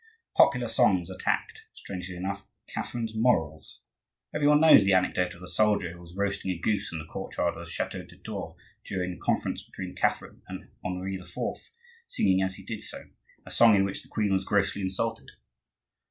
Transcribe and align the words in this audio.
Popular 0.35 0.67
songs 0.67 1.11
attacked, 1.11 1.65
strangely 1.75 2.15
enough, 2.15 2.43
Catherine's 2.65 3.13
morals. 3.13 3.81
Every 4.33 4.47
one 4.47 4.59
knows 4.59 4.83
the 4.83 4.93
anecdote 4.95 5.35
of 5.35 5.41
the 5.41 5.47
soldier 5.47 5.91
who 5.91 6.01
was 6.01 6.15
roasting 6.15 6.49
a 6.49 6.57
goose 6.57 6.91
in 6.91 6.97
the 6.97 7.05
courtyard 7.05 7.53
of 7.55 7.63
the 7.63 7.69
chateau 7.71 8.01
de 8.01 8.17
Tours 8.17 8.59
during 8.83 9.11
the 9.11 9.19
conference 9.23 9.61
between 9.61 9.93
Catherine 9.93 10.41
and 10.47 10.71
Henri 10.83 11.17
IV., 11.17 11.37
singing, 12.07 12.41
as 12.41 12.55
he 12.55 12.63
did 12.63 12.81
so, 12.81 13.03
a 13.45 13.51
song 13.51 13.75
in 13.75 13.85
which 13.85 14.01
the 14.01 14.09
queen 14.09 14.33
was 14.33 14.43
grossly 14.43 14.81
insulted. 14.81 15.33